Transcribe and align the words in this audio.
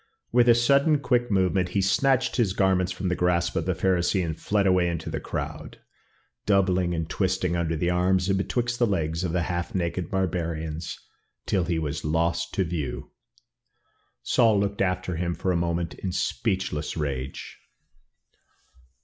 With 0.31 0.49
a 0.49 0.55
sudden, 0.55 0.97
quick 0.97 1.29
movement, 1.29 1.69
he 1.77 1.81
snatched 1.83 2.37
his 2.37 2.53
garments 2.53 2.91
from 2.91 3.09
the 3.09 3.15
grasp 3.15 3.55
of 3.55 3.67
the 3.67 3.75
Pharisee 3.75 4.25
and 4.25 4.35
fled 4.35 4.65
away 4.65 4.87
into 4.87 5.11
the 5.11 5.19
crowd, 5.19 5.77
doubling 6.47 6.95
and 6.95 7.07
twisting 7.07 7.55
under 7.55 7.75
the 7.75 7.91
arms 7.91 8.27
and 8.27 8.35
betwixt 8.35 8.79
the 8.79 8.87
legs 8.87 9.23
of 9.23 9.31
the 9.31 9.43
half 9.43 9.75
naked 9.75 10.09
barbarians 10.09 10.97
till 11.45 11.65
he 11.65 11.77
was 11.77 12.03
lost 12.03 12.51
to 12.55 12.63
view. 12.63 13.11
Saul 14.23 14.59
looked 14.59 14.81
after 14.81 15.17
him 15.17 15.35
for 15.35 15.51
a 15.51 15.55
moment 15.55 15.93
in 15.93 16.11
speechless 16.11 16.97
rage. 16.97 17.59